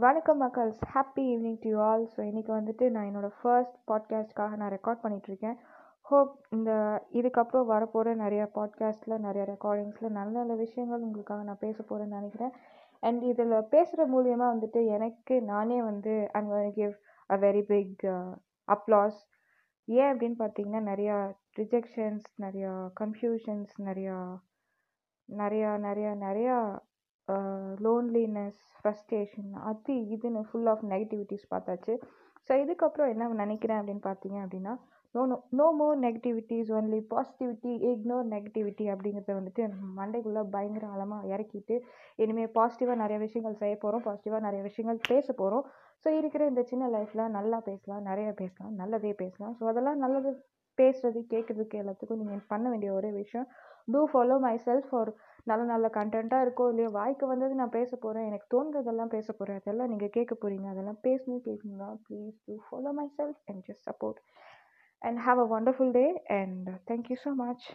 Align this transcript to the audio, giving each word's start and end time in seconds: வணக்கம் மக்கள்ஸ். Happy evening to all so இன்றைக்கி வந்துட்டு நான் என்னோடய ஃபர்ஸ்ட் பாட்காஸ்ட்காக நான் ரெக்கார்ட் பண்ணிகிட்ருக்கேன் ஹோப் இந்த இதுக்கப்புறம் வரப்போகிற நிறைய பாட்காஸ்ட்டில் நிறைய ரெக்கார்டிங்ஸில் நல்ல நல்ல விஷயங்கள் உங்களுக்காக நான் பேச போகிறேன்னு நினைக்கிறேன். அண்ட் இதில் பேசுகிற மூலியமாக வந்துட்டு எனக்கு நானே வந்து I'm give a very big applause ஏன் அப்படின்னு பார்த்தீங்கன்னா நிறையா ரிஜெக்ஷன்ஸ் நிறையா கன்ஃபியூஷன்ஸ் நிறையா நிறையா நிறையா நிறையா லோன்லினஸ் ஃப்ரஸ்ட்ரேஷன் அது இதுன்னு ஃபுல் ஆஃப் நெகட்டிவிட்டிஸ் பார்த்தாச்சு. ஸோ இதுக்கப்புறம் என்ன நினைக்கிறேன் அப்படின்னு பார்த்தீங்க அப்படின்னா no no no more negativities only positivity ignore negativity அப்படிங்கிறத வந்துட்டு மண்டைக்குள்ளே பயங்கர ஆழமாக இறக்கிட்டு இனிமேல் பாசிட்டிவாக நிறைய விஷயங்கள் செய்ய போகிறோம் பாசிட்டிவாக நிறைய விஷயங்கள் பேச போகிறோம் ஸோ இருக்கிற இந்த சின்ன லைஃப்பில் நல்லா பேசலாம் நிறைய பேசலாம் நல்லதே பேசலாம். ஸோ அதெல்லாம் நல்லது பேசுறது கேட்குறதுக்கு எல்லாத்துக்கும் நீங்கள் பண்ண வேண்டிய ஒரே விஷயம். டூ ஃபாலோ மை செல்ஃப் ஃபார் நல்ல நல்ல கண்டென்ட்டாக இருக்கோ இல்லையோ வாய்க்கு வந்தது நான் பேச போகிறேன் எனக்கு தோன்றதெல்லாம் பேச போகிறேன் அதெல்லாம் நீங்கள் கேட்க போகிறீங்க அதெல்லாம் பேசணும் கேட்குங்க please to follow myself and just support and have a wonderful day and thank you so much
வணக்கம் 0.00 0.40
மக்கள்ஸ். 0.42 0.80
Happy 0.94 1.22
evening 1.22 1.56
to 1.60 1.78
all 1.78 2.08
so 2.16 2.20
இன்றைக்கி 2.20 2.50
வந்துட்டு 2.56 2.90
நான் 2.90 3.04
என்னோடய 3.06 3.30
ஃபர்ஸ்ட் 3.42 3.76
பாட்காஸ்ட்காக 3.90 4.56
நான் 4.56 4.72
ரெக்கார்ட் 4.72 5.00
பண்ணிகிட்ருக்கேன் 5.02 5.56
ஹோப் 6.00 6.38
இந்த 6.50 6.70
இதுக்கப்புறம் 7.12 7.68
வரப்போகிற 7.68 8.14
நிறைய 8.14 8.50
பாட்காஸ்ட்டில் 8.54 9.18
நிறைய 9.18 9.42
ரெக்கார்டிங்ஸில் 9.52 10.08
நல்ல 10.08 10.38
நல்ல 10.38 10.54
விஷயங்கள் 10.54 11.00
உங்களுக்காக 11.00 11.42
நான் 11.42 11.58
பேச 11.60 11.82
போகிறேன்னு 11.82 12.18
நினைக்கிறேன். 12.18 12.52
அண்ட் 13.00 13.22
இதில் 13.22 13.64
பேசுகிற 13.64 14.06
மூலியமாக 14.06 14.54
வந்துட்டு 14.54 14.86
எனக்கு 14.86 15.42
நானே 15.42 15.82
வந்து 15.82 16.28
I'm 16.32 16.72
give 16.74 16.92
a 17.26 17.36
very 17.36 17.62
big 17.62 18.04
applause 18.68 19.18
ஏன் 19.84 20.16
அப்படின்னு 20.16 20.34
பார்த்தீங்கன்னா 20.38 20.84
நிறையா 20.92 21.34
ரிஜெக்ஷன்ஸ் 21.58 22.28
நிறையா 22.40 22.88
கன்ஃபியூஷன்ஸ் 23.00 23.74
நிறையா 23.78 24.36
நிறையா 25.28 25.72
நிறையா 25.88 26.14
நிறையா 26.26 26.78
லோன்லினஸ் 27.86 28.60
ஃப்ரஸ்ட்ரேஷன் 28.76 29.50
அது 29.70 29.94
இதுன்னு 30.14 30.42
ஃபுல் 30.50 30.70
ஆஃப் 30.72 30.84
நெகட்டிவிட்டிஸ் 30.92 31.50
பார்த்தாச்சு. 31.54 31.94
ஸோ 32.48 32.54
இதுக்கப்புறம் 32.64 33.10
என்ன 33.14 33.32
நினைக்கிறேன் 33.44 33.80
அப்படின்னு 33.80 34.04
பார்த்தீங்க 34.06 34.38
அப்படின்னா 34.44 34.74
no 35.14 35.22
no 35.30 35.36
no 35.58 35.66
more 35.72 35.98
negativities 35.98 36.70
only 36.78 36.98
positivity 37.12 37.70
ignore 37.90 38.26
negativity 38.32 38.84
அப்படிங்கிறத 38.92 39.34
வந்துட்டு 39.38 39.62
மண்டைக்குள்ளே 39.98 40.42
பயங்கர 40.54 40.86
ஆழமாக 40.86 41.30
இறக்கிட்டு 41.34 41.76
இனிமேல் 42.16 42.52
பாசிட்டிவாக 42.58 42.98
நிறைய 43.02 43.18
விஷயங்கள் 43.26 43.60
செய்ய 43.62 43.76
போகிறோம் 43.76 44.04
பாசிட்டிவாக 44.06 44.42
நிறைய 44.46 44.62
விஷயங்கள் 44.68 45.00
பேச 45.08 45.26
போகிறோம் 45.32 45.64
ஸோ 46.04 46.10
இருக்கிற 46.18 46.44
இந்த 46.46 46.62
சின்ன 46.62 46.90
லைஃப்பில் 46.96 47.24
நல்லா 47.38 47.60
பேசலாம் 47.60 48.02
நிறைய 48.02 48.30
பேசலாம் 48.42 48.74
நல்லதே 48.74 49.12
பேசலாம். 49.22 49.54
ஸோ 49.60 49.64
அதெல்லாம் 49.72 49.98
நல்லது 49.98 50.32
பேசுறது 50.78 51.20
கேட்குறதுக்கு 51.32 51.80
எல்லாத்துக்கும் 51.82 52.20
நீங்கள் 52.22 52.44
பண்ண 52.52 52.66
வேண்டிய 52.70 52.92
ஒரே 52.92 53.10
விஷயம். 53.12 53.46
டூ 53.88 54.00
ஃபாலோ 54.12 54.36
மை 54.38 54.54
செல்ஃப் 54.66 54.88
ஃபார் 54.90 55.10
நல்ல 55.46 55.62
நல்ல 55.64 55.86
கண்டென்ட்டாக 55.88 56.44
இருக்கோ 56.46 56.64
இல்லையோ 56.68 56.88
வாய்க்கு 56.90 57.26
வந்தது 57.26 57.54
நான் 57.54 57.76
பேச 57.76 57.90
போகிறேன் 57.96 58.26
எனக்கு 58.26 58.46
தோன்றதெல்லாம் 58.54 59.12
பேச 59.16 59.26
போகிறேன் 59.32 59.60
அதெல்லாம் 59.60 59.90
நீங்கள் 59.90 60.14
கேட்க 60.16 60.34
போகிறீங்க 60.34 60.68
அதெல்லாம் 60.68 61.00
பேசணும் 61.04 61.44
கேட்குங்க 61.46 61.86
please 62.06 62.36
to 62.48 62.56
follow 62.66 62.92
myself 63.18 63.40
and 63.50 63.62
just 63.68 63.86
support 63.90 64.20
and 65.02 65.20
have 65.26 65.40
a 65.40 65.48
wonderful 65.54 65.92
day 65.92 66.06
and 66.38 66.68
thank you 66.90 67.18
so 67.24 67.32
much 67.44 67.66